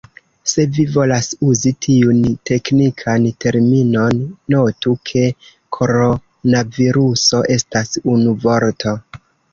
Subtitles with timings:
[0.51, 4.23] Se vi volas uzi tiun teknikan terminon,
[4.55, 5.27] notu, ke
[5.79, 8.97] koronaviruso estas unu vorto.